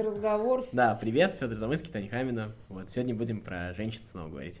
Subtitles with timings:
[0.00, 0.64] Личный разговор.
[0.72, 2.52] Да, привет, Федор Замыцкий, Таня Хамина.
[2.68, 4.60] Вот, сегодня будем про женщин снова говорить.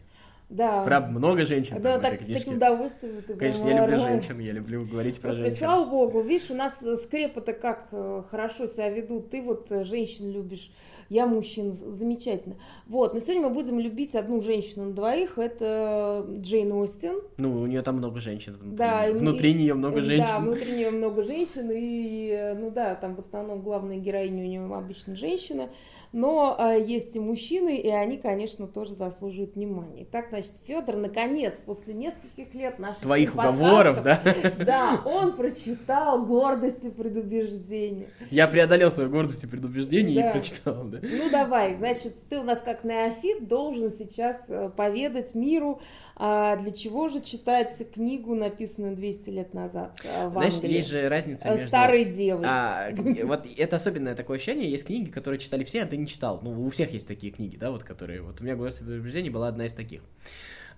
[0.50, 0.84] Да.
[0.84, 1.80] Про много женщин.
[1.80, 5.56] Да, так с таким удовольствием ты Конечно, я люблю женщин, я люблю говорить про женщин.
[5.56, 9.30] слава богу, видишь, у нас э, скрепы-то как э, хорошо себя ведут.
[9.30, 10.70] Ты вот э, женщин любишь,
[11.10, 12.54] я мужчин, з- замечательно.
[12.86, 17.20] Вот, но сегодня мы будем любить одну женщину на двоих, это Джейн Остин.
[17.36, 18.76] Ну, у нее там много женщин внутри.
[18.78, 20.42] Да, и- внутри нее много Да, женщин.
[20.42, 24.74] внутри нее много женщин, и, э, ну да, там в основном главная героиня у нее
[24.74, 25.68] обычно женщина,
[26.12, 30.04] но э, есть и мужчины, и они, конечно, тоже заслуживают внимания.
[30.04, 34.20] Так, значит, Федор, наконец, после нескольких лет наших Твоих уговоров, да?
[34.58, 38.08] Да, он прочитал «Гордость и предубеждение».
[38.30, 40.30] Я преодолел свою гордость и предубеждение Да.
[40.30, 40.98] и прочитал, да.
[41.02, 45.80] Ну давай, значит, ты у нас как неофит должен сейчас э, поведать миру,
[46.22, 50.72] а для чего же читать книгу, написанную 200 лет назад э, в Знаешь, Англии?
[50.74, 51.68] есть же разница Э, между...
[51.68, 52.44] Старые девы.
[52.46, 52.90] А,
[53.24, 54.70] вот это особенное такое ощущение.
[54.70, 56.38] Есть книги, которые читали все, а ты не читал.
[56.42, 58.20] Ну, у всех есть такие книги, да, вот которые.
[58.20, 60.02] Вот у меня «Гордость и предубеждение» была одна из таких.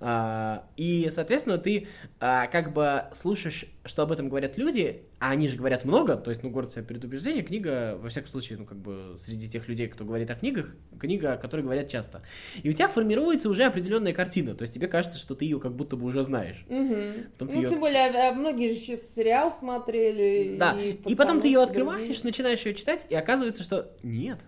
[0.05, 1.87] А, и, соответственно, ты
[2.19, 6.31] а, как бы слушаешь, что об этом говорят люди, а они же говорят много, то
[6.31, 9.87] есть, ну, «Гордость и предубеждение» книга, во всяком случае, ну, как бы среди тех людей,
[9.87, 12.23] кто говорит о книгах, книга, о которой говорят часто.
[12.65, 15.75] И у тебя формируется уже определенная картина, то есть тебе кажется, что ты ее как
[15.77, 16.65] будто бы уже знаешь.
[16.67, 20.57] Потом ты Ну, её- тем более, а- многие же еще сериал смотрели.
[20.59, 22.25] Да, и и потом ты ее открываешь, другие.
[22.25, 24.39] начинаешь ее читать, и оказывается, что нет,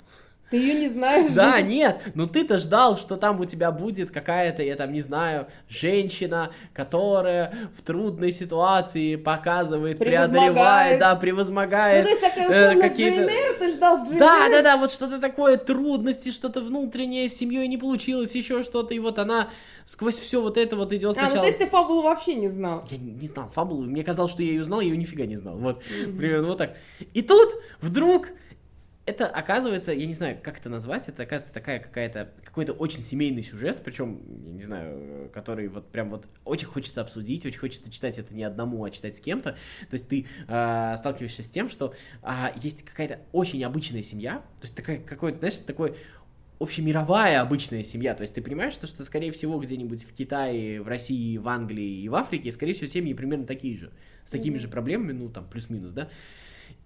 [0.55, 1.33] Ты ее не знаешь.
[1.33, 5.49] Да, нет, но ты-то ждал, что там у тебя будет какая-то, я там не знаю,
[5.69, 12.05] женщина, которая в трудной ситуации показывает, преодолевает, да, Ну, превозмогает.
[12.05, 16.31] то есть такая э, какие-то- ты ждал Джейн Да, да, да, вот что-то такое, трудности,
[16.31, 19.49] что-то внутреннее с семьей не получилось, еще что-то, и вот она
[19.87, 21.41] сквозь все вот это вот идет А, ну сначала.
[21.41, 22.85] то есть ты фабулу вообще не знал.
[22.91, 25.37] Я не, не знал фабулу, мне казалось, что я ее знал, я ее нифига не
[25.37, 25.57] знал.
[25.57, 25.83] Вот,
[26.17, 26.77] примерно вот так.
[27.13, 28.29] И тут вдруг
[29.07, 33.43] это оказывается, я не знаю, как это назвать, это оказывается такая какая-то, какой-то очень семейный
[33.43, 37.91] сюжет, причем, я не знаю, э, который вот прям вот очень хочется обсудить, очень хочется
[37.91, 39.53] читать это не одному, а читать с кем-то.
[39.53, 44.65] То есть ты э, сталкиваешься с тем, что а, есть какая-то очень обычная семья, то
[44.65, 45.97] есть такая, какой-то, знаешь, такой
[46.59, 48.15] общемировая обычная семья.
[48.15, 52.01] То есть ты понимаешь, что, что скорее всего, где-нибудь в Китае, в России, в Англии
[52.01, 53.93] и в Африке, скорее всего, семьи примерно такие же.
[54.25, 54.63] С такими Мгм.
[54.63, 56.09] же проблемами, ну, там, плюс-минус, да.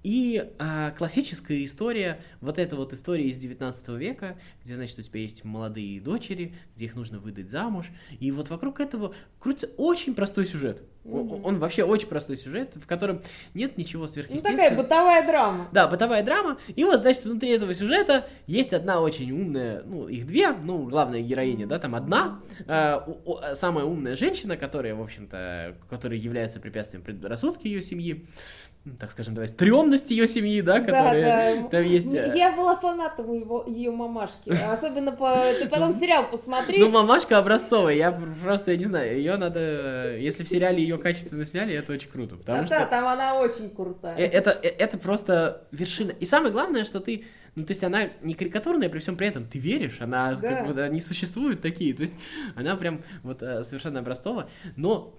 [0.04, 5.20] И а, классическая история, вот эта вот история из 19 века, где, значит, у тебя
[5.20, 7.86] есть молодые дочери, где их нужно выдать замуж,
[8.20, 10.82] и вот вокруг этого крутится очень простой сюжет.
[11.04, 11.44] О- Мгм.
[11.44, 13.22] Он вообще очень простой сюжет, в котором
[13.54, 14.62] нет ничего Ну сверхъестественного.
[14.62, 15.68] такая бытовая драма.
[15.72, 16.58] Да, бытовая драма.
[16.68, 21.22] И вот, значит, внутри этого сюжета есть одна очень умная, ну, их две, ну, главная
[21.22, 26.60] героиня, да, там одна, э, у- у- самая умная женщина, которая, в общем-то, которая является
[26.60, 28.26] препятствием предрассудки ее семьи,
[28.67, 31.68] ну, так скажем, давай, стрёмности ее семьи, да, которая да.
[31.68, 32.06] там есть...
[32.12, 34.50] э, Я была фанатом его, ее мамашки.
[34.50, 35.36] Особенно по...
[35.58, 36.78] Ты потом сериал посмотри.
[36.80, 38.12] Ну, мамашка образцовая, я
[38.42, 42.36] просто, я не знаю, ее надо, если в сериале ее качественно сняли, это очень круто,
[42.36, 42.78] потому да, что...
[42.78, 44.16] да, там она очень крутая.
[44.16, 46.12] Э, Это, э, это просто вершина.
[46.12, 47.24] И самое главное, что ты,
[47.54, 50.48] ну, то есть она не карикатурная, при всем при этом ты веришь, она, Да.
[50.56, 52.14] как бы, они существуют такие, то есть
[52.56, 55.14] она прям вот совершенно образцова, но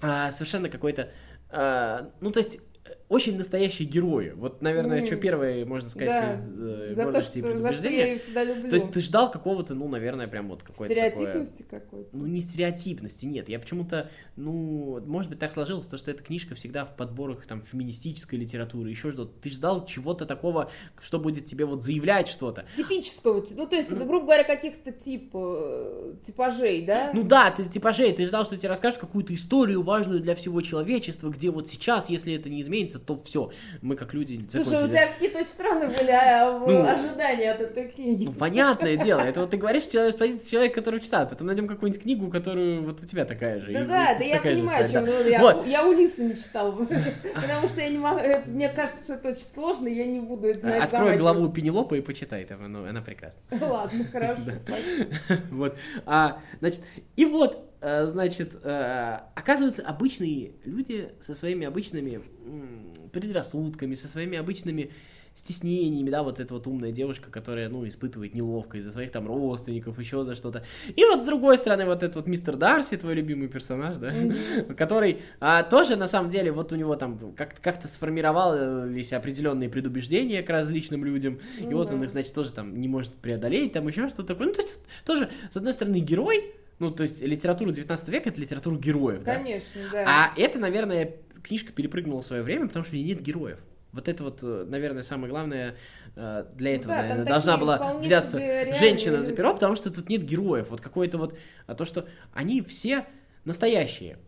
[0.00, 1.10] а, совершенно какой-то,
[1.50, 2.58] а, ну, то есть
[3.12, 4.32] очень настоящие герои.
[4.34, 5.06] Вот, наверное, Мгм.
[5.06, 6.32] что первое, можно сказать, Да.
[6.32, 8.06] из э, за то, «Гордости и что, за что я предубеждения».
[8.12, 8.70] ее всегда люблю.
[8.70, 11.10] То есть ты ждал какого-то, ну, наверное, прям вот какой-то такое...
[11.10, 12.08] Стереотипности какой-то.
[12.16, 13.48] Ну, не стереотипности, нет.
[13.50, 17.62] Я почему-то, ну, может быть, так сложилось, то, что эта книжка всегда в подборах там
[17.62, 19.32] феминистической литературы, еще что-то.
[19.42, 20.70] Ты ждал чего-то такого,
[21.02, 22.64] что будет тебе вот заявлять что-то.
[22.76, 27.10] Типического, ну то есть, грубо говоря, каких-то тип, э, типажей, да?
[27.12, 31.28] Ну да, ты типажей, ты ждал, что тебе расскажут какую-то историю важную для всего человечества,
[31.28, 33.50] где вот сейчас, если это не изменится, то все,
[33.82, 34.90] мы как люди Слушай, у закончили.
[34.90, 38.24] тебя какие-то очень странные были а, в- Ну, ожидания от этой книги.
[38.24, 42.02] Ну, понятное дело, это вот ты говоришь с позиции человека, который читает, потом найдем какую-нибудь
[42.02, 43.72] книгу, которую вот у тебя такая же.
[43.72, 45.18] Да, да, да, я понимаю, о чем да.
[45.28, 45.66] Я, Вот.
[45.66, 46.72] я Улиса не читала,
[47.34, 50.46] потому что я не могу, это- мне кажется, что это очень сложно, я не буду
[50.48, 51.48] это на это Открой главу.
[51.50, 53.40] Пенелопы и почитай, там, ну, она прекрасна.
[53.60, 55.06] Ладно, хорошо, спасибо.
[55.50, 55.76] Вот.
[56.06, 56.80] А, значит,
[57.16, 62.22] и вот, э, значит, э, оказывается, обычные люди со своими обычными
[63.12, 64.90] предрассудками, со своими обычными
[65.34, 69.98] стеснениями, да, вот эта вот умная девушка, которая, ну, испытывает неловкость за своих там родственников,
[69.98, 70.62] еще за что-то.
[70.94, 74.12] И вот с другой стороны, вот этот вот мистер Дарси, твой любимый персонаж, да,
[74.76, 80.42] который а, тоже, на самом деле, вот у него там как- как-то сформировались определенные предубеждения
[80.42, 81.94] к различным людям, и Ну вот да.
[81.94, 84.48] он их, значит, тоже там не может преодолеть, там еще что-то такое.
[84.48, 88.40] Ну, то есть, тоже, с одной стороны, герой, ну, то есть, литература 19 века— это
[88.40, 89.36] литература героев, да?
[89.36, 90.04] Конечно, да.
[90.06, 93.58] А это, наверное, книжка перепрыгнула в свое время, потому что у нее нет героев.
[93.92, 95.76] Вот это вот, э, наверное, самое главное
[96.16, 99.76] э, для Ну этого, да, там наверное, должна была взяться реальные женщина за перо, потому
[99.76, 100.68] что тут нет героев.
[100.70, 101.36] Вот какое-то вот,
[101.66, 103.04] а то, что они все
[103.44, 104.18] настоящие.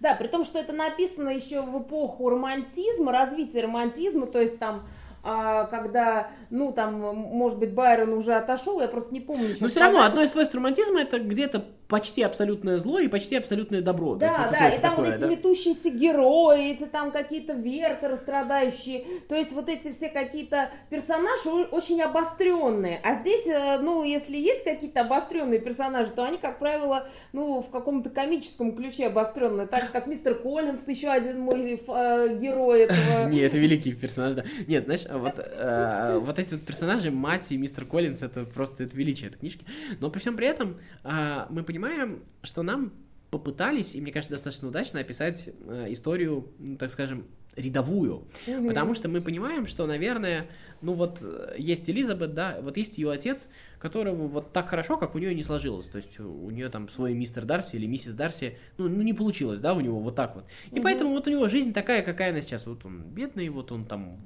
[0.00, 4.84] Да, при том, что это написано еще в эпоху романтизма, развития романтизма, то есть там
[5.24, 9.50] а, когда, ну, там, может быть, Байрон уже отошел, я просто не помню.
[9.50, 13.36] Но сейчас все равно одно из свойств романтизма это где-то почти абсолютное зло и почти
[13.36, 14.14] абсолютное добро.
[14.14, 15.26] Да, да, и там вот такое, эти да.
[15.26, 22.00] метущиеся герои, эти там какие-то вертеры страдающие, то есть вот эти все какие-то персонажи очень
[22.00, 22.98] обостренные.
[23.04, 27.68] А здесь, э, ну, если есть какие-то обостренные персонажи, то они, как правило, ну, в
[27.68, 33.28] каком-то комическом ключе обостренные, так как мистер Коллинс, еще один мой э, герой этого.
[33.28, 34.44] Не, это великий персонаж, да.
[34.66, 38.96] Нет, знаешь, вот, э, вот эти вот персонажи, мать и мистер Коллинз, это просто это
[38.96, 39.66] величие этой книжки.
[40.00, 41.81] Но при всем при этом э, мы понимаем,
[42.42, 42.92] что нам
[43.30, 47.24] попытались, и мне кажется, достаточно удачно описать э, историю, ну, так скажем,
[47.56, 48.24] рядовую.
[48.46, 48.68] Мгм.
[48.68, 50.48] Потому что мы понимаем, что, наверное,
[50.80, 53.48] ну вот э, есть Элизабет, да, вот есть ее отец,
[53.78, 55.86] которого вот так хорошо, как у нее не сложилось.
[55.86, 59.60] То есть у нее там свой мистер Дарси или миссис Дарси, ну, ну не получилось,
[59.60, 60.44] да, у него вот так вот.
[60.70, 60.82] И Мгм.
[60.82, 62.66] поэтому вот у него жизнь такая, какая она сейчас.
[62.66, 64.18] Вот он бедный, вот он там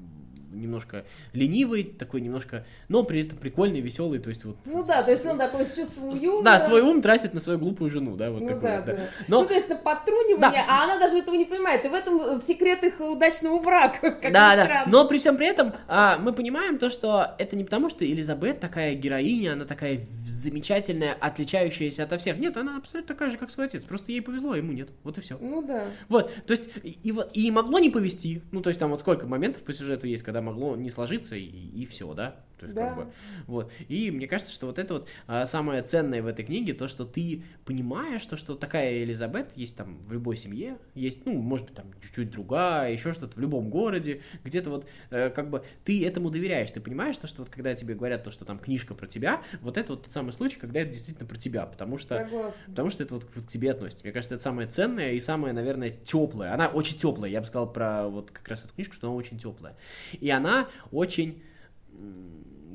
[0.61, 4.57] немножко ленивый, такой немножко, но при этом прикольный, веселый, то есть вот...
[4.65, 6.45] Ну да, то есть он такой с чувством юмора.
[6.45, 8.93] Да, свой ум тратит на свою глупую жену, да, вот Ну такой да, да.
[8.95, 9.03] да.
[9.29, 10.67] Но- Ну, то есть на подтрунивание, Да.
[10.69, 11.85] а она даже этого не понимает.
[11.85, 14.11] И в этом секрет их удачного брака.
[14.23, 14.65] Как да, да.
[14.65, 14.91] странно.
[14.93, 18.61] Но при всем при этом а, мы понимаем то, что это не потому, что Элизабет
[18.61, 22.39] такая героиня, она такая замечательная, отличающаяся ото всех.
[22.39, 23.85] Нет, она абсолютно такая же, как свой отец.
[23.85, 24.89] Просто ей повезло, а ему нет.
[25.05, 25.37] Вот и все.
[25.41, 25.85] Ну да.
[26.09, 28.43] Вот, то есть, и, и и могло не повести.
[28.53, 31.49] Ну, то есть, там вот сколько моментов по сюжету есть, когда могло не сложиться, и,
[31.87, 32.46] все, да?
[32.59, 32.87] То есть, Да.
[32.89, 33.13] как бы,
[33.47, 33.73] вот.
[33.89, 37.05] И мне кажется, что вот это вот а, самое ценное в этой книге, то, что
[37.05, 41.75] ты понимаешь, то, что такая Элизабет есть там в любой семье, есть, ну, может быть,
[41.75, 46.31] там чуть-чуть другая, еще что-то в любом городе, где-то вот, э, как бы, ты этому
[46.31, 49.43] доверяешь, ты понимаешь, то, что вот когда тебе говорят то, что там книжка про тебя,
[49.61, 52.61] вот это вот тот самый случай, когда это действительно про тебя, потому что Согласна.
[52.67, 54.03] Потому что это вот к к тебе относится.
[54.05, 56.53] Мне кажется, это самое ценное и самое, наверное, теплое.
[56.53, 57.31] Она очень теплая.
[57.31, 59.77] Я бы сказал про вот как раз эту книжку, что она очень теплая.
[60.13, 61.43] И она очень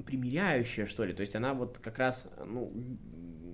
[0.06, 1.14] примиряющая, что ли.
[1.14, 2.72] То есть она вот как раз, ну,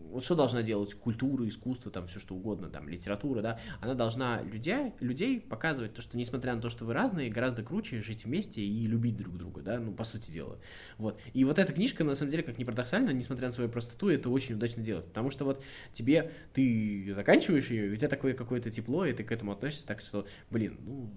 [0.10, 4.42] вот что должна делать культура, искусство, там все что угодно, там литература, да, она должна
[4.42, 8.62] людей, людей показывать то, что несмотря на то, что вы разные, гораздо круче жить вместе
[8.62, 10.60] и любить друг друга, да, ну, по сути дела.
[10.98, 11.20] Вот.
[11.34, 14.30] И вот эта книжка, на самом деле, как ни парадоксально, несмотря на свою простоту, это
[14.30, 15.08] очень удачно делает.
[15.08, 19.32] Потому что вот тебе, ты заканчиваешь ее, у тебя такое какое-то тепло, и ты к
[19.32, 21.12] этому относишься так, что, блин, ну,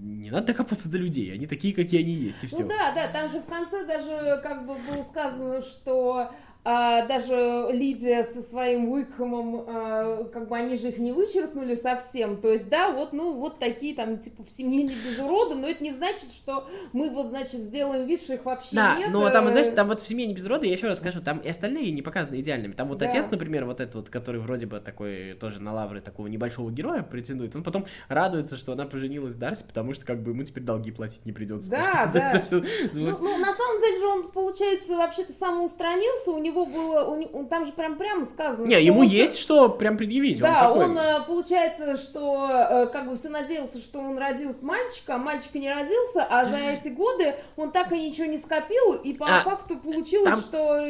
[0.00, 2.62] не надо докопаться до людей, они такие, какие они есть, и все.
[2.62, 6.30] Ну да, да, там же в конце даже как бы было сказано, что
[6.62, 12.40] а, даже Лидия со своим Уикхэмом, а, как бы они же их не вычеркнули совсем.
[12.40, 15.66] То есть, да, вот, ну, вот такие там, типа, в семье не без урода, но
[15.66, 19.10] это не значит, что мы вот, значит, сделаем вид, что их вообще Да, нет.
[19.10, 21.22] но там, э, знаешь, там вот в семье не без рода, я еще раз скажу,
[21.22, 22.72] там и остальные не показаны идеальными.
[22.72, 23.08] Там вот Да.
[23.08, 27.02] отец, например, вот этот вот, который вроде бы такой тоже на лавры такого небольшого героя
[27.02, 30.64] претендует, он потом радуется, что она поженилась с Дарси, потому что как бы ему теперь
[30.64, 31.70] долги платить не придется.
[31.70, 32.42] Да, да.
[32.52, 32.60] Ну,
[32.92, 37.48] ну, на самом деле же он, получается, вообще-то самоустранился, у него было, у не- он,
[37.48, 38.66] там же прям прямо сказано.
[38.66, 40.38] Не, ему он- есть что прям предъявить.
[40.40, 40.84] Да, такой.
[40.84, 45.58] он, э, получается, что э, как бы все надеялся, что он родил мальчика, а мальчика
[45.58, 49.40] не родился, а за эти годы он так и ничего не скопил, и по А,
[49.40, 50.80] факту получилось, там- что...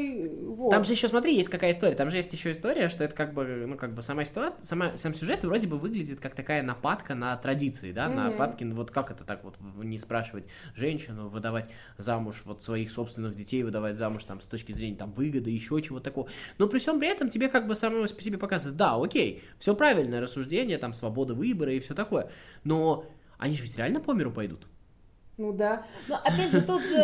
[0.46, 0.70] вот.
[0.70, 1.94] Там же еще, смотри, есть какая история.
[1.94, 4.96] Там же есть еще история, что это как бы, ну, как бы сама ситуация, сама,
[4.98, 8.16] сам сюжет вроде бы выглядит как такая нападка на традиции, да, Мгм.
[8.30, 13.34] нападки, ну, вот как это так вот, не спрашивать женщину, выдавать замуж вот своих собственных
[13.36, 16.28] детей, выдавать замуж там с точки зрения там выгоды, еще чего такого.
[16.58, 19.74] Но при всем при этом тебе как бы самому по себе показывает, да, окей, все
[19.74, 22.30] правильное рассуждение, там, свобода выбора и все такое,
[22.64, 23.04] но
[23.38, 24.66] они же ведь реально по миру пойдут.
[25.40, 25.86] Ну да.
[26.06, 27.02] Но опять же, тот же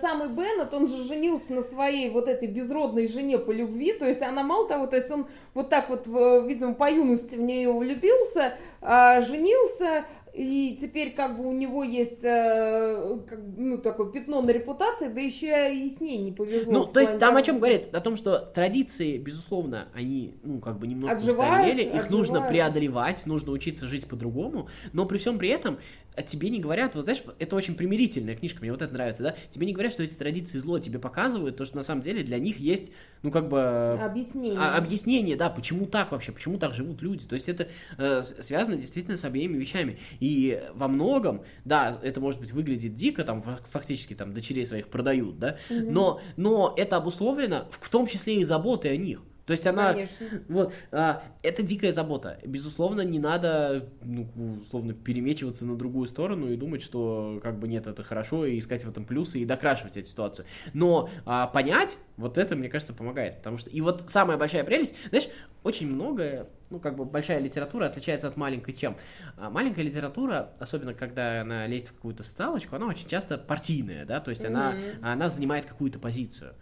[0.00, 4.22] самый Беннет, он же женился на своей вот этой безродной жене по любви, то есть
[4.22, 7.70] она мало того, то есть он вот так вот, в- видимо, по юности в нее
[7.70, 14.42] влюбился, а, женился, и теперь как бы у него есть э, как, ну, такое пятно
[14.42, 16.72] на репутации, да еще и с ней не повезло.
[16.72, 17.94] Ну, то есть там о чем говорит?
[17.94, 22.48] О том, что традиции, безусловно, они, ну, как бы немножко Отживают, устарели, их нужно отживают.
[22.48, 25.78] преодолевать, нужно учиться жить по-другому, но при всем при этом
[26.16, 29.34] а тебе не говорят, вот знаешь, это очень примирительная книжка, мне вот это нравится, да?
[29.50, 32.38] Тебе не говорят, что эти традиции зло, тебе показывают то, что на самом деле для
[32.38, 32.92] них есть,
[33.22, 33.98] ну, как бы...
[34.00, 34.58] Объяснение.
[34.58, 37.26] а- объяснение, да, почему так вообще, почему так живут люди.
[37.26, 37.68] То есть это
[37.98, 39.98] э, связано действительно с обеими вещами.
[40.20, 44.88] И во многом, да, это может быть выглядит дико, там фак- фактически там дочерей своих
[44.88, 45.92] продают, да, Мгм.
[45.92, 49.20] но, но это обусловлено в том числе и заботой о них.
[49.46, 50.26] То есть она, Конечно.
[50.48, 52.38] вот, а, это дикая забота.
[52.44, 54.26] Безусловно, не надо, ну,
[54.62, 58.84] условно, перемечиваться на другую сторону и думать, что, как бы, нет, это хорошо, и искать
[58.84, 60.46] в этом плюсы, и докрашивать эту ситуацию.
[60.72, 63.36] Но а, понять, вот это, мне кажется, помогает.
[63.38, 65.28] Потому что, и вот самая большая прелесть, знаешь,
[65.62, 68.96] очень многое, ну, как бы, большая литература отличается от маленькой чем?
[69.36, 74.20] А, маленькая литература, особенно когда она лезет в какую-то социалочку, она очень часто партийная, да,
[74.20, 75.04] то есть она, Мгм.
[75.04, 76.54] она занимает какую-то позицию.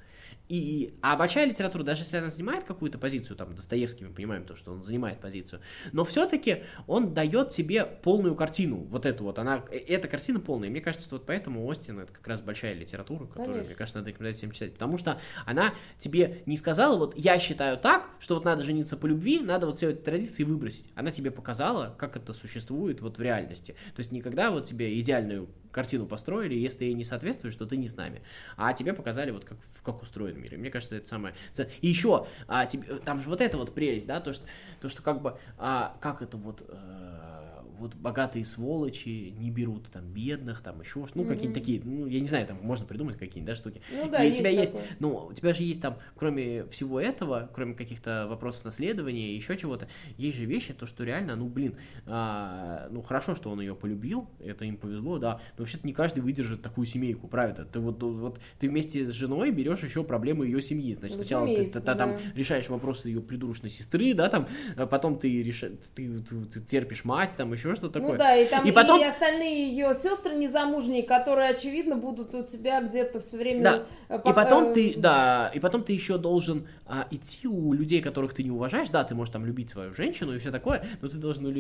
[0.52, 4.54] И, а большая литература, даже если она занимает какую-то позицию, там, Достоевский, мы понимаем то,
[4.54, 9.64] что он занимает позицию, но все-таки он дает тебе полную картину, вот эту вот, она,
[9.71, 12.75] э, эта картина полная, и мне кажется, что вот поэтому Остин это как раз большая
[12.75, 13.68] литература, которую, Конечно.
[13.68, 17.78] мне кажется, надо рекомендовать всем читать, потому что она тебе не сказала, вот, я считаю
[17.78, 21.30] так, что вот надо жениться по любви, надо вот все эти традиции выбросить, она тебе
[21.30, 26.54] показала, как это существует вот в реальности, то есть никогда вот тебе идеальную картину построили,
[26.54, 28.22] если ей не соответствуешь, то ты не с нами.
[28.56, 30.54] А тебе показали, вот как, как устроен мир.
[30.54, 31.34] И мне кажется, это самое...
[31.80, 34.44] И еще, а, тебе- там же вот это вот прелесть, да, то, что,
[34.80, 37.41] то, что как бы, а, как это вот, э,
[37.82, 41.54] вот богатые сволочи не берут там бедных, там еще, ну, какие-то Мгм.
[41.54, 43.80] такие, ну, я не знаю, там можно придумать какие-нибудь, да, штуки.
[43.90, 44.86] Ну да, И у есть тебя есть, такое.
[45.00, 49.56] ну, у тебя же есть там, кроме всего этого, кроме каких-то вопросов наследования и еще
[49.56, 53.74] чего-то, есть же вещи, то, что реально, ну, блин, а, ну, хорошо, что он ее
[53.74, 57.64] полюбил, это им повезло, да, но вообще-то не каждый выдержит такую семейку, правильно?
[57.64, 61.64] Ты вот, вот ты вместе с женой берешь еще проблемы ее семьи, значит, сначала ты,
[61.64, 62.18] ты- ты там да.
[62.34, 64.46] решаешь вопросы ее придурочной сестры, да, там,
[64.76, 68.12] а потом ты, решаешь, ты, ты- ты терпишь мать, там, еще что-то такое.
[68.12, 72.44] Ну да, и там И и, потом- остальные ее сестры незамужние, которые, очевидно, будут у
[72.44, 73.62] тебя где-то все время...
[73.62, 73.82] Да.
[74.08, 78.02] э, И пока- потом ты, да, и потом ты еще должен а, идти у людей,
[78.02, 78.88] которых ты не уважаешь.
[78.90, 81.50] Да, ты можешь там любить свою женщину и все такое, но ты должен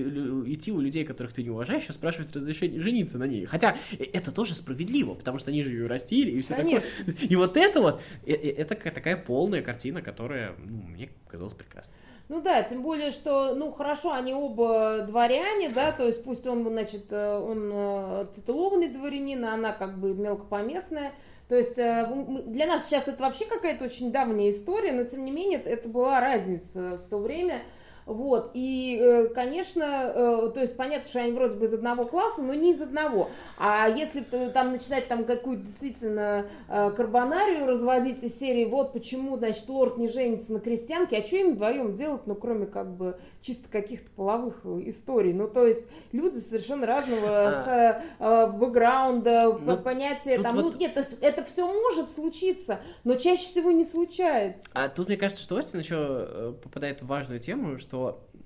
[0.46, 3.44] идти у людей, которых ты не уважаешь, еще спрашивать разрешение жениться на ней.
[3.46, 6.82] Хотя э, это тоже справедливо, потому что они же ее растили и все такое.
[6.82, 7.26] Конечно.
[7.26, 11.94] И вот это вот, э, э, это такая полная картина, которая, ну, мне казалась прекрасной.
[12.32, 16.66] Ну да, тем более, что, ну хорошо, они оба дворяне, да, то есть пусть он,
[16.66, 21.12] значит, э, он э, титулованный дворянин, а она как бы мелкопоместная.
[21.50, 22.08] То есть э,
[22.46, 26.20] для нас сейчас это вообще какая-то очень давняя история, но тем не менее это была
[26.20, 27.60] разница в то время.
[28.06, 32.42] Вот, и, э, конечно, э, то есть понятно, что они вроде бы из одного класса,
[32.42, 33.30] но не из одного.
[33.58, 39.68] А если там начинать там какую-то действительно э, карбонарию разводить из серии, вот почему, значит,
[39.68, 43.68] лорд не женится на крестьянке, а что им вдвоем делать, ну, кроме как бы чисто
[43.68, 45.32] каких-то половых историй.
[45.32, 48.02] Ну, то есть люди совершенно разного А.
[48.18, 53.14] с бэкграунда, Ну, понятия там, вот- ну, нет, то есть это все может случиться, но
[53.16, 54.66] чаще всего не случается.
[54.74, 57.91] А тут мне кажется, что Остин еще попадает в важную тему, что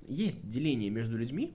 [0.07, 1.53] есть деление между людьми,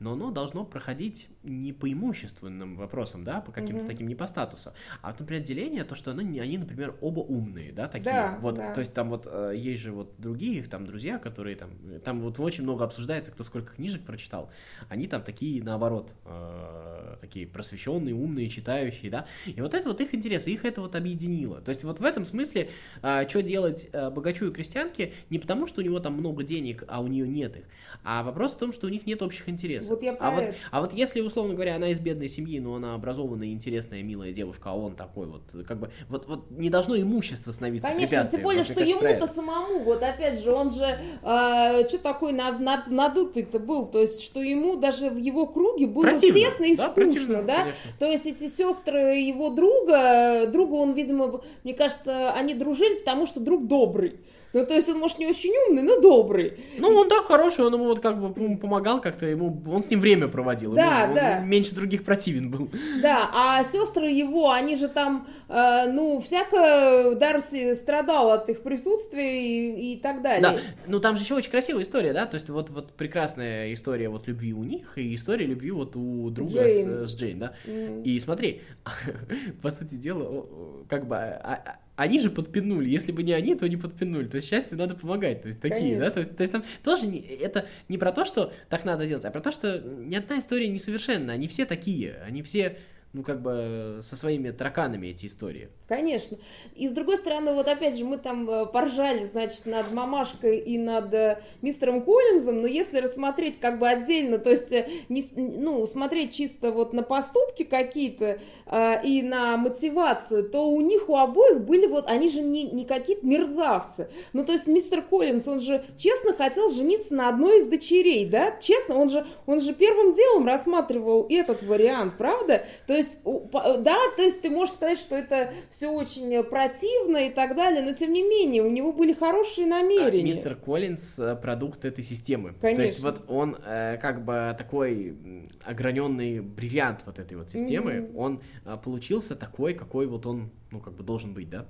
[0.00, 3.86] но оно должно проходить не по имущественным вопросам, да, по каким-то Мгм.
[3.86, 4.72] таким не по статусу,
[5.02, 8.14] а вот, например, деление, то, что они, они, например, оба умные, да, такие.
[8.14, 8.72] Да, вот, да.
[8.72, 12.00] то есть там вот э, есть же вот другие их там друзья, которые там, э,
[12.00, 14.50] там вот очень много обсуждается, кто сколько книжек прочитал,
[14.88, 20.14] они там такие, наоборот, э, такие просвещенные, умные, читающие, да, и вот это вот их
[20.14, 21.60] интерес, их это вот объединило.
[21.60, 22.70] То есть вот в этом смысле,
[23.00, 27.00] что делать э, богачу и крестьянке, не потому, что у него там много денег, а
[27.00, 27.64] у нее нет их,
[28.02, 29.90] а вопрос в том, что у них нет общих интересов.
[29.90, 32.94] Вот я а, вот, а вот если, условно говоря, она из бедной семьи, но она
[32.94, 37.50] образованная, интересная, милая девушка, а он такой вот, как бы, вот, вот не должно имущество
[37.50, 42.32] становиться Конечно, тем более, Вот что ему-то самому, вот опять же, он же, что такой
[42.32, 46.64] над, над- надутый-то был, то есть, что ему даже в его круге было Противно, тесно
[46.64, 47.90] и да, скучно, противно, да, конечно.
[47.98, 53.40] то есть эти сестры его друга, друга он, видимо, мне кажется, они дружили, потому что
[53.40, 54.20] друг добрый.
[54.54, 56.54] Ну, то есть он, может, не очень умный, но добрый.
[56.78, 60.00] Ну, он да, хороший, он ему вот как бы помогал как-то, ему, он с ним
[60.00, 60.74] время проводил.
[60.74, 61.38] Да, ему- он да.
[61.40, 62.70] меньше других противен был.
[63.02, 69.42] Да, а сестры его, они же там, э, ну, всяко Дарси страдал от их присутствия
[69.42, 70.40] и, и так далее.
[70.42, 70.56] Да,
[70.86, 74.28] ну там же еще очень красивая история, да, то есть вот, вот прекрасная история вот
[74.28, 77.06] любви у них и история любви вот у друга Джейн.
[77.06, 77.54] С, с Джейн, да.
[77.66, 78.02] М.
[78.02, 78.62] И смотри,
[79.62, 80.46] по сути дела,
[80.88, 84.26] как бы а- а- они же подпинули, если бы не они, то не подпинули.
[84.26, 87.06] То есть счастью надо помогать, то есть такие, да, то, есть- то есть там тоже
[87.06, 90.38] не- это не про то, что так надо делать, а про то, что ни одна
[90.38, 92.76] история несовершенна, они все такие, они все
[93.14, 95.68] ну, как бы, со своими тараканами эти истории.
[95.86, 96.36] Конечно.
[96.74, 100.76] И с другой стороны, вот опять же, мы там э, поржали, значит, над мамашкой и
[100.76, 105.86] над э, мистером Коллинзом, но если рассмотреть как бы отдельно, то есть, э, не, ну,
[105.86, 111.60] смотреть чисто вот на поступки какие-то э, и на мотивацию, то у них у обоих
[111.60, 114.10] были вот, они же не, не какие-то мерзавцы.
[114.32, 118.56] Ну, то есть мистер Коллинз, он же честно хотел жениться на одной из дочерей, да,
[118.60, 122.64] честно, он же, он же первым делом рассматривал этот вариант, правда?
[122.88, 127.30] То есть есть, да, то есть ты можешь сказать, что это все очень противно и
[127.30, 130.32] так далее, но тем не менее, у него были хорошие намерения.
[130.32, 132.54] А, мистер Коллинз э, продукт этой системы.
[132.60, 132.82] Конечно.
[132.82, 135.16] То есть вот он э, как бы такой
[135.62, 138.16] ограненный бриллиант вот этой вот системы, mm-hmm.
[138.16, 141.66] он э, получился такой, какой вот он, ну, как бы должен быть, да.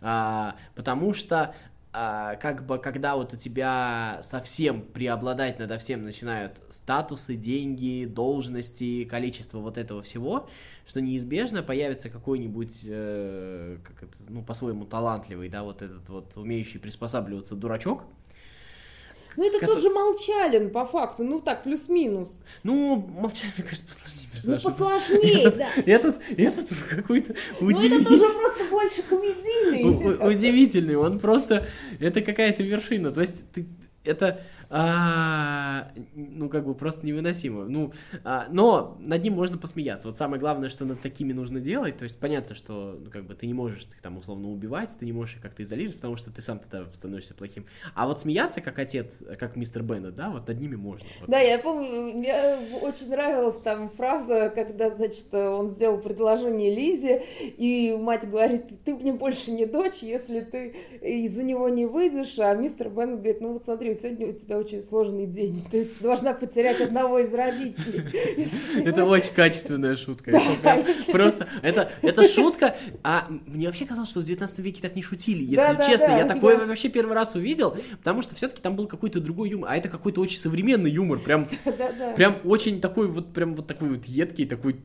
[0.00, 1.54] А, потому что
[2.40, 9.58] как бы, когда вот у тебя совсем преобладать надо всем начинают статусы, деньги, должности, количество
[9.58, 10.48] вот этого всего,
[10.86, 16.80] что неизбежно появится какой-нибудь, э, как это, ну, по-своему талантливый, да, вот этот вот умеющий
[16.80, 18.04] приспосабливаться дурачок,
[19.38, 19.74] ну, это который...
[19.74, 22.42] тот же Молчалин, по факту, ну так, плюс-минус.
[22.64, 24.64] Ну, Молчалин, мне кажется, посложнее персонаж.
[24.64, 25.68] Ну, посложнее, этот, да.
[25.86, 27.88] Этот, этот какой-то удивительный.
[27.88, 30.28] Ну, это тоже просто больше комедийный.
[30.28, 31.68] Удивительный, он просто,
[32.00, 33.12] это какая-то вершина.
[33.12, 33.68] То есть, ты,
[34.02, 37.64] это а, ну, как бы просто невыносимо.
[37.64, 37.92] Ну,
[38.24, 40.08] а, но над ним можно посмеяться.
[40.08, 43.34] Вот самое главное, что над такими нужно делать, то есть понятно, что, ну, как бы
[43.34, 46.30] ты не можешь их там условно убивать, ты не можешь их как-то изолировать, потому что
[46.30, 47.66] ты сам тогда становишься плохим.
[47.94, 51.06] А вот смеяться, как отец, как мистер Беннет, да, вот над ними можно.
[51.20, 51.30] Вот.
[51.30, 52.34] Да, я помню, мне
[52.82, 59.12] очень нравилась там фраза, когда, значит, он сделал предложение Лизе, и мать говорит, ты мне
[59.12, 63.64] больше не дочь, если ты из-за него не выйдешь, а мистер Беннет говорит, ну вот
[63.64, 65.64] смотри, сегодня у тебя очень сложный день.
[65.70, 68.04] Ты должна потерять одного из родителей.
[68.84, 70.30] Это очень качественная шутка.
[71.12, 75.44] Просто, это, это шутка, а мне вообще казалось, что в 19 веке так не шутили,
[75.44, 76.16] если честно.
[76.16, 79.76] Я такое вообще первый раз увидел, потому что все-таки там был какой-то другой юмор, а
[79.76, 81.48] это какой-то очень современный юмор, прям,
[82.16, 84.76] прям очень такой вот, прям вот такой вот едкий, такой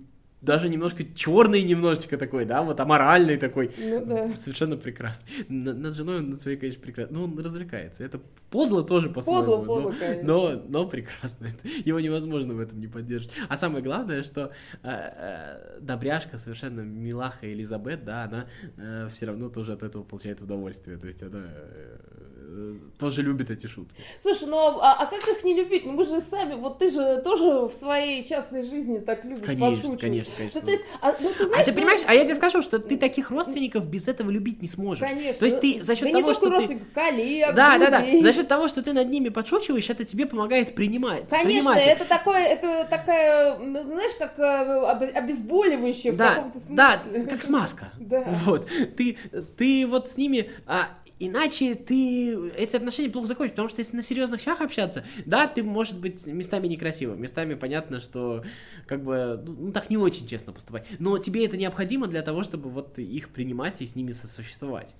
[0.44, 3.72] даже немножко черный немножечко такой, да, вот аморальный такой.
[3.78, 4.30] Ну да.
[4.34, 5.46] Совершенно прекрасный.
[5.48, 7.18] Над, женой он над своей, конечно, прекрасно.
[7.18, 8.04] Ну, он развлекается.
[8.04, 8.20] Это
[8.50, 9.42] подло тоже по-своему.
[9.42, 10.24] Подло, подло, но, конечно.
[10.24, 11.48] Но, но прекрасно.
[11.86, 13.32] Его невозможно в этом не поддержать.
[13.48, 14.52] А самое главное, что
[14.84, 18.48] э, э, Добряшка, совершенно милаха Элизабет, да, она
[18.78, 20.98] э, все равно тоже от этого получает удовольствие.
[20.98, 24.04] То есть она э, тоже любит эти шутки.
[24.20, 25.86] Слушай, ну а, а как их не любить?
[25.86, 29.70] Ну мы же сами, вот ты же тоже в своей частной жизни так любишь конечно,
[29.70, 30.02] пошучивать.
[30.02, 30.60] Конечно, конечно.
[30.62, 32.80] Ну, то есть, а, ну, ты, знаешь, а ты понимаешь, а я тебе скажу, что
[32.80, 35.08] ты таких родственников без этого любить не сможешь.
[35.08, 35.40] Конечно.
[35.40, 36.80] То есть ты за счет да того, не что ты...
[36.94, 40.76] коллег, да, да, да, за счет того, что ты над ними подшучиваешь, это тебе помогает
[40.76, 41.28] принимать.
[41.30, 46.76] Конечно, принимать это такое, это такая, ну, знаешь, как э, обезболивающее да, в каком-то смысле.
[46.76, 47.92] Да, как смазка.
[48.04, 48.26] Да.
[48.46, 48.68] Вот.
[48.98, 49.18] Ты,
[49.58, 50.90] ты вот с ними, а,
[51.26, 55.64] Иначе ты эти отношения плохо закончишь, потому что если на серьезных щах общаться, да, ты,
[55.64, 58.44] может быть, местами некрасиво, местами понятно, что
[58.88, 60.86] как бы, ну, так не очень честно поступать.
[61.00, 64.96] Но тебе это необходимо для того, чтобы вот их принимать и с ними сосуществовать.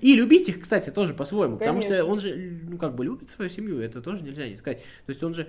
[0.00, 3.50] И любить их, кстати, тоже по-своему, потому что он же, ну, как бы любит свою
[3.50, 4.78] семью, это тоже нельзя не сказать.
[5.04, 5.48] То есть он же,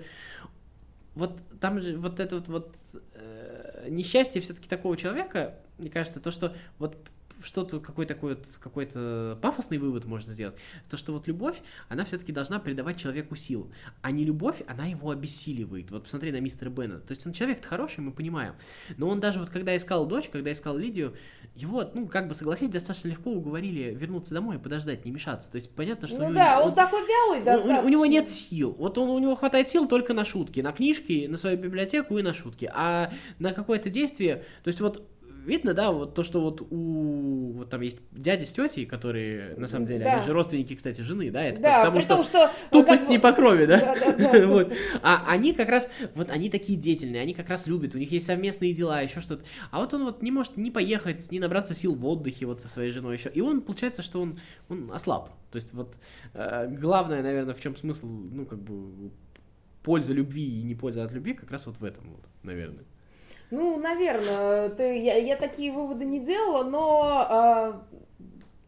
[1.14, 2.74] вот там же вот это вот, вот
[3.14, 6.98] э, несчастье все-таки такого человека, мне кажется, то, что вот
[7.42, 10.56] что-то какой такой вот какой-то пафосный вывод можно сделать,
[10.88, 13.70] то что вот любовь, она все-таки должна придавать человеку сил,
[14.02, 15.90] а не любовь, она его обессиливает.
[15.90, 16.98] Вот посмотри на мистера Бена.
[17.00, 18.54] То есть он человек хороший, мы понимаем,
[18.96, 21.14] но он даже вот когда искал дочь, когда искал Лидию,
[21.54, 25.50] его, ну, как бы согласись, достаточно легко уговорили вернуться домой и подождать, не мешаться.
[25.50, 26.18] То есть понятно, что...
[26.18, 27.82] Ну него, да, он, он такой вялый достаточно.
[27.82, 28.74] У, у него нет сил.
[28.78, 32.22] Вот он, у него хватает сил только на шутки, на книжки, на свою библиотеку и
[32.22, 32.70] на шутки.
[32.72, 35.06] А на какое-то действие, то есть вот
[35.46, 39.68] видно, да, вот то, что вот у вот там есть дяди с тетей, которые на
[39.68, 40.14] самом деле, да.
[40.14, 43.10] они же родственники, кстати, жены, да, это да, потому что, что тупость как...
[43.10, 44.46] не по крови, да, да, да, да.
[44.48, 44.72] вот.
[45.02, 48.26] а они как раз, вот они такие деятельные, они как раз любят, у них есть
[48.26, 51.94] совместные дела, еще что-то, а вот он вот не может ни поехать, ни набраться сил
[51.94, 55.56] в отдыхе вот со своей женой еще, и он, получается, что он, он ослаб, то
[55.56, 55.94] есть вот
[56.34, 59.10] э, главное, наверное, в чем смысл, ну, как бы,
[59.82, 62.84] польза любви и не польза от любви, как раз вот в этом вот, наверное.
[63.50, 67.82] Ну, наверное, ты, я, я такие выводы не делала, но а,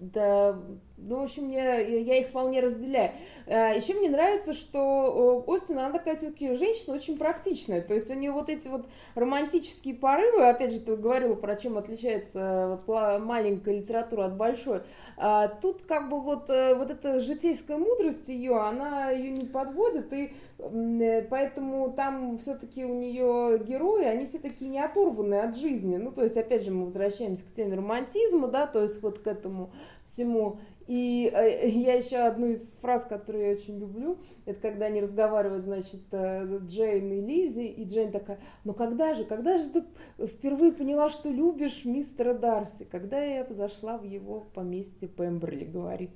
[0.01, 0.59] да,
[1.03, 3.12] ну, в общем, я, я их вполне разделяю.
[3.47, 7.81] А, Еще мне нравится, что Остина, она такая все-таки женщина очень практичная.
[7.81, 11.79] То есть у нее вот эти вот романтические порывы, опять же, ты говорила, про чем
[11.79, 14.83] отличается маленькая литература от большой.
[15.17, 20.12] А тут как бы вот, э, вот эта житейская мудрость ее, она ее не подводит,
[20.12, 25.97] и э, поэтому там все-таки у нее герои, они все такие не оторванные от жизни.
[25.97, 29.27] Ну, то есть, опять же, мы возвращаемся к теме романтизма, да, то есть вот к
[29.27, 29.71] этому
[30.05, 30.59] всему.
[30.92, 35.64] И э, я еще одну из фраз, которую я очень люблю, это когда они разговаривают,
[35.64, 39.85] значит, э, Джейн и Лизи, и Джейн такая, ну когда же, когда же ты
[40.26, 42.85] впервые поняла, что любишь мистера Дарси?
[42.85, 46.11] Когда я зашла в его поместье Пемберли, говорит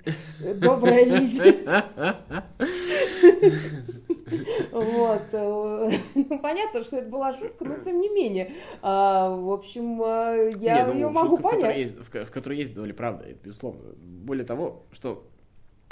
[0.61, 1.57] добрая Лизи.
[4.71, 5.21] Вот.
[5.31, 8.51] Э, ну, понятно, что это была шутка, но тем не менее.
[8.81, 9.99] А, в общем,
[10.59, 11.93] я ну, ее могу понять.
[11.93, 13.95] В которой есть доля правды, безусловно.
[13.97, 15.27] Более того, что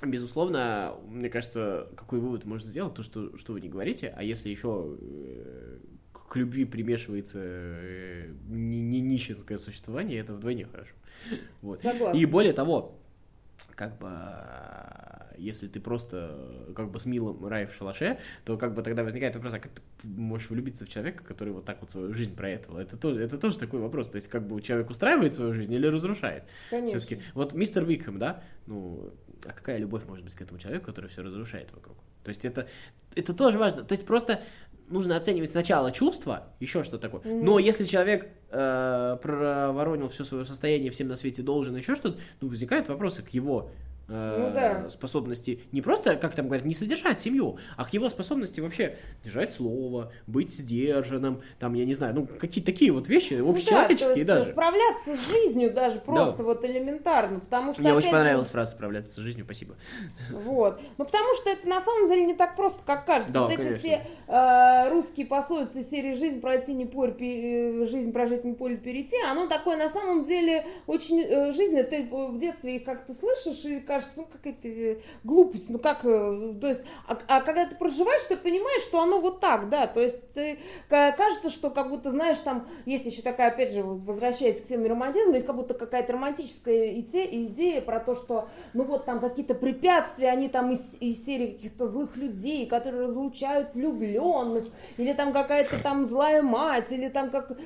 [0.04, 4.50] Безусловно, мне кажется, какой вывод можно сделать, то, что, что вы не говорите, а если
[4.50, 5.78] еще э,
[6.12, 10.92] к любви примешивается э, не, не нищенское существование, это вдвойне хорошо.
[11.62, 11.80] Вот.
[11.80, 12.18] Согласна.
[12.18, 13.00] И более того,
[13.76, 14.10] как бы
[15.38, 19.36] если ты просто как бы с милым рай в шалаше, то как бы тогда возникает
[19.36, 22.80] вопрос, а как ты можешь влюбиться в человека, который вот так вот свою жизнь проектовал?
[22.80, 24.10] Это тоже, это тоже такой вопрос.
[24.10, 26.44] То есть как бы человек устраивает свою жизнь или разрушает?
[26.70, 27.00] Конечно.
[27.00, 29.14] Все-таки, вот мистер Викхэм, да, ну,
[29.46, 31.98] а какая любовь может быть к этому человеку, который все разрушает вокруг?
[32.24, 32.68] То есть это,
[33.16, 33.84] это тоже важно.
[33.84, 34.42] То есть просто
[34.88, 37.22] нужно оценивать сначала чувства, еще что такое.
[37.22, 37.44] Mm-hmm.
[37.44, 42.48] Но если человек э, проворонил все свое состояние, всем на свете должен, еще что-то, ну,
[42.50, 43.72] возникают вопросы к его
[44.08, 44.90] ну, да.
[44.90, 49.54] способности не просто, как там говорят, не содержать семью, а к его способности вообще держать
[49.54, 54.36] слово, быть сдержанным, там, я не знаю, ну, какие-то такие вот вещи общечеловеческие ну, да,
[54.36, 54.52] даже.
[54.52, 56.44] Справляться с жизнью даже просто да.
[56.44, 57.82] вот элементарно, потому что...
[57.82, 58.54] Мне очень понравилась же...
[58.54, 59.76] фраза «справляться с жизнью», спасибо.
[60.30, 63.34] Вот, ну, потому что это на самом деле не так просто, как кажется.
[63.34, 63.80] Да, вот эти конечно.
[63.80, 69.18] все э, русские пословицы серии «Жизнь пройти не поле, э, жизнь прожить не поле перейти»,
[69.30, 73.80] оно такое на самом деле очень э, жизненное, ты в детстве их как-то слышишь и
[73.96, 78.24] кажется, ну, какая-то э, глупость, ну, как, э, то есть, а, а когда ты проживаешь,
[78.28, 82.38] ты понимаешь, что оно вот так, да, то есть, ты, кажется, что как будто, знаешь,
[82.40, 86.14] там, есть еще такая, опять же, вот, возвращаясь к теме романтизма, есть как будто какая-то
[86.14, 91.24] романтическая идея, идея про то, что, ну, вот там какие-то препятствия, они там из, из
[91.24, 94.66] серии каких-то злых людей, которые разлучают влюбленных,
[94.98, 97.58] или там какая-то там злая мать, или там как...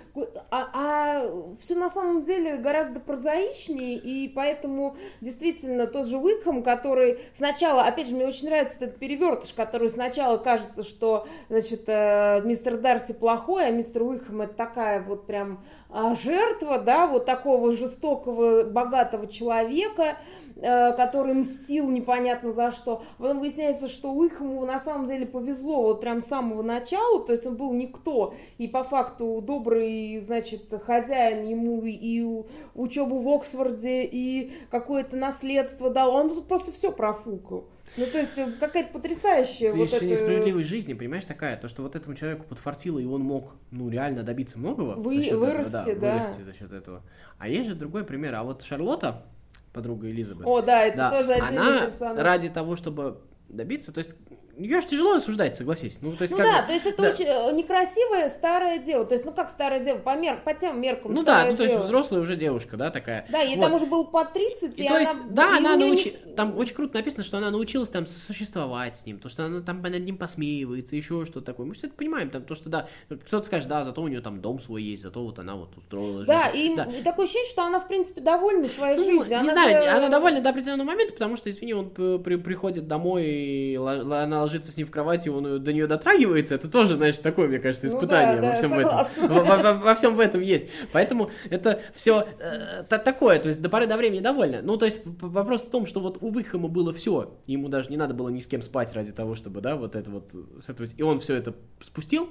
[0.52, 7.20] А, а все на самом деле гораздо прозаичнее, и поэтому действительно тот же Уикхэм, который
[7.34, 12.78] сначала, опять же, мне очень нравится этот перевертыш, который сначала кажется, что, значит, э, мистер
[12.78, 19.28] Дарси плохой, а мистер Уикхэм это такая вот прям жертва, да, вот такого жестокого, богатого
[19.28, 20.18] человека,
[20.62, 23.04] Э, который мстил непонятно за что.
[23.18, 27.46] Потом выясняется, что Уикхэму на самом деле повезло вот прям с самого начала, то есть
[27.46, 32.44] он был никто, и по факту добрый, значит, хозяин ему и
[32.76, 36.14] учебу в Оксфорде, и какое-то наследство дал.
[36.14, 37.66] Он тут просто все профукал.
[37.98, 40.06] Ну, то есть, э, какая-то потрясающая Ты вот это...
[40.06, 44.24] несправедливой жизни, понимаешь, такая, то, что вот этому человеку подфартило, и он мог, ну, реально
[44.24, 44.94] добиться многого.
[44.96, 46.24] Вы, вырасти, этого, да, да.
[46.24, 47.04] Вырасти за счет этого.
[47.38, 48.36] А есть же другой пример.
[48.36, 49.26] А вот Шарлотта,
[49.74, 50.46] подруга Элизабет.
[50.46, 51.10] О, да, это да.
[51.12, 52.24] тоже отдельный Она персонаж.
[52.24, 54.16] ради того, чтобы добиться, то есть
[54.60, 56.00] ее же тяжело осуждать, согласись.
[56.02, 57.10] Ну, то есть, ну да, бы, то есть это да.
[57.12, 59.06] очень э, некрасивое старое дело.
[59.06, 61.64] То есть, ну как старое дело, по, мер, по тем меркам Ну да, ну то
[61.64, 63.26] есть взрослая уже девушка, да, такая.
[63.32, 63.64] Да, ей вот.
[63.64, 65.22] там уже было по 30, и, и то есть, она...
[65.30, 69.30] Да, она научилась, там очень круто написано, что она научилась там существовать с ним, то,
[69.30, 71.66] что она там над ним посмеивается, еще что-то такое.
[71.66, 74.42] Мы все это понимаем, там, то, что да, кто-то скажет, да, зато у нее там
[74.42, 76.74] дом свой есть, зато вот она вот устроила Да, жизнь.
[76.74, 76.84] и, да.
[76.84, 79.28] и такое ощущение, что она, в принципе, довольна своей ну, жизнью.
[79.28, 79.90] Не она знаю, же...
[79.90, 84.72] она довольна до определенного момента, потому что, извини, он при, приходит домой, и она ложится
[84.72, 87.88] с ним в кровати, кстати, он до нее дотрагивается, это тоже, знаешь, такое, мне кажется,
[87.88, 89.28] испытание ну, да, во всем да, этом.
[89.28, 90.70] Во, во, во всем в этом есть.
[90.92, 94.62] Поэтому это все э, такое, то есть до поры до времени довольно.
[94.62, 97.98] Ну, то есть вопрос в том, что вот у Выхама было все, ему даже не
[97.98, 100.88] надо было ни с кем спать ради того, чтобы, да, вот это вот, с этого,
[100.96, 102.30] и он все это спустил,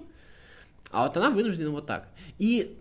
[0.90, 2.08] а вот она вынуждена вот так.
[2.38, 2.78] И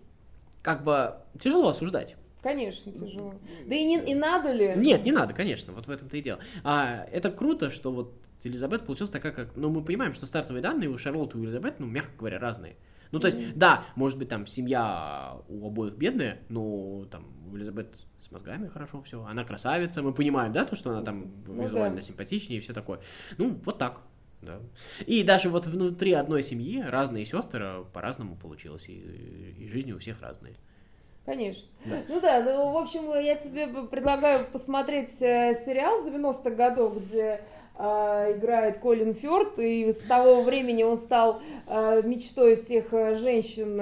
[0.62, 2.16] как бы тяжело осуждать.
[2.42, 3.34] Конечно, тяжело.
[3.66, 4.74] Да и, не, и надо ли?
[4.76, 6.38] Нет, не надо, конечно, вот в этом-то и дело.
[6.62, 9.56] А, это круто, что вот Элизабет получилась такая, как...
[9.56, 12.76] Ну, мы понимаем, что стартовые данные у Шарлотты и у Элизабет, ну, мягко говоря, разные.
[13.10, 13.52] Ну, то есть, mm-hmm.
[13.56, 19.02] да, может быть, там семья у обоих бедная, но там у Элизабет с мозгами хорошо
[19.02, 19.24] все.
[19.24, 22.02] Она красавица, мы понимаем, да, то, что она там ну, визуально да.
[22.02, 23.00] симпатичнее и все такое.
[23.38, 24.02] Ну, вот так.
[24.42, 24.60] Да.
[25.06, 30.20] И даже вот внутри одной семьи разные сестры по-разному получилось, и, и жизни у всех
[30.20, 30.54] разные.
[31.28, 31.68] Конечно.
[31.84, 31.96] Да.
[32.08, 37.42] Ну да, ну, в общем, я тебе предлагаю посмотреть э, сериал 90-х годов, где
[37.76, 43.78] э, играет Колин Фёрд, и с того времени он стал э, мечтой всех женщин,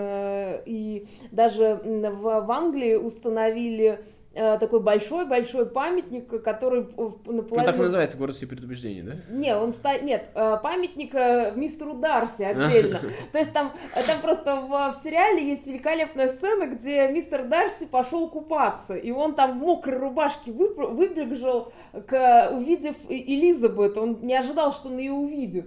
[0.66, 4.00] и даже в, Англии установили
[4.36, 7.46] такой большой-большой памятник, который наполовину...
[7.50, 9.12] Ну, так называется город все предубеждений, да?
[9.30, 9.98] Не, он ста...
[9.98, 13.00] Нет, э, памятник э, мистеру Дарси отдельно.
[13.32, 13.72] То есть там,
[14.06, 19.34] там просто в, в сериале есть великолепная сцена, где мистер Дарси пошел купаться, и он
[19.34, 21.72] там в мокрой рубашке выбежал,
[22.06, 25.66] к, увидев Элизабет, он не ожидал, что он ее увидит.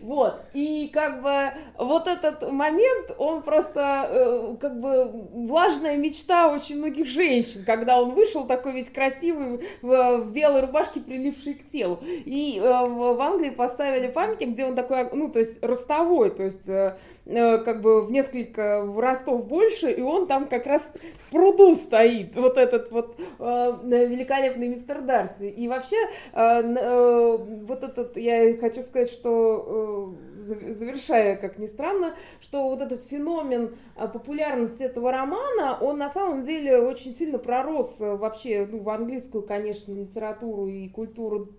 [0.00, 7.06] Вот, и как бы вот этот момент, он просто как бы влажная мечта очень многих
[7.06, 12.00] женщин, когда он вышел такой весь красивый, в, в белой рубашке, приливший к телу.
[12.02, 16.44] И э, в, в Англии поставили памятник, где он такой, ну, то есть ростовой, то
[16.44, 20.82] есть э, э как бы в несколько ростов больше, и он там как раз
[21.26, 25.50] в пруду стоит, вот этот вот э, великолепный мистер Дарси.
[25.50, 25.96] И вообще,
[26.32, 32.80] э, э, вот этот, я хочу сказать, что э, завершая, как ни странно, что вот
[32.80, 38.68] этот феномен а, популярности этого романа, он на самом деле очень сильно пророс э, вообще
[38.70, 41.50] ну, в английскую, конечно, литературу и культуру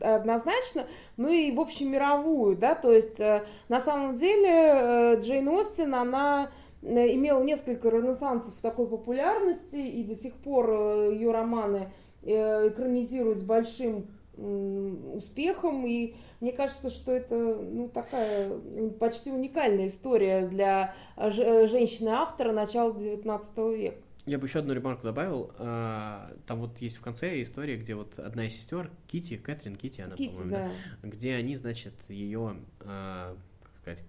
[0.00, 5.48] однозначно, ну и в общем мировую, да, то есть э, на самом деле э, Джейн
[5.48, 6.50] Остин, она
[6.82, 10.70] имела несколько ренессансов такой популярности, и до сих пор
[11.10, 14.06] ее романы экранизируют с большим
[14.40, 18.50] успехом, и мне кажется, что это ну, такая
[18.98, 23.96] почти уникальная история для женщины-автора начала XIX века.
[24.26, 25.50] Я бы еще одну ремарку добавил.
[25.58, 30.02] А, там вот есть в конце история, где вот одна из сестер, Кити, Кэтрин Кити,
[30.02, 30.70] она, Кити, по-моему,
[31.02, 31.08] да.
[31.08, 34.02] где они, значит, ее, а, как сказать,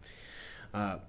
[0.74, 1.04] а,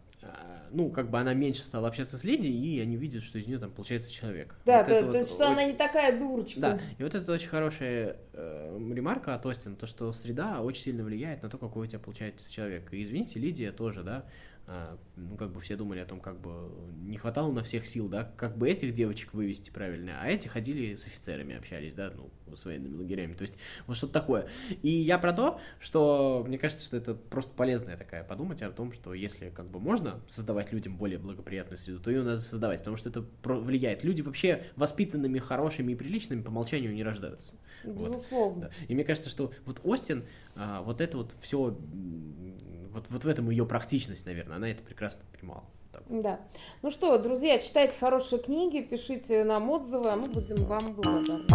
[0.70, 3.58] ну, как бы она меньше стала общаться с Леди, и они видят, что из нее
[3.58, 4.54] там получается человек.
[4.64, 5.52] Да, вот то, то вот есть, что очень...
[5.52, 6.60] она не такая дурочка.
[6.60, 11.04] Да, и вот это очень хорошая э, ремарка от Остина, то, что среда очень сильно
[11.04, 12.92] влияет на то, какой у тебя получается человек.
[12.92, 14.24] И извините, Лидия тоже, да,
[14.66, 16.70] ну, как бы все думали о том, как бы
[17.02, 20.94] не хватало на всех сил, да, как бы этих девочек вывести правильно, а эти ходили
[20.94, 24.48] с офицерами, общались, да, ну, с военными лагерями, то есть вот что-то такое.
[24.82, 28.92] И я про то, что мне кажется, что это просто полезная такая подумать о том,
[28.92, 32.96] что если как бы можно создавать людям более благоприятную среду, то ее надо создавать, потому
[32.96, 34.04] что это влияет.
[34.04, 37.52] Люди вообще воспитанными, хорошими и приличными по умолчанию не рождаются.
[37.84, 38.66] Безусловно.
[38.66, 38.72] Вот.
[38.88, 41.76] И мне кажется, что вот Остин, а, вот это вот все
[42.92, 45.64] вот, вот в этом ее практичность, наверное, она это прекрасно понимала.
[46.08, 46.40] Да.
[46.82, 51.46] Ну что, друзья, читайте хорошие книги, пишите нам отзывы, а мы будем вам благодарны.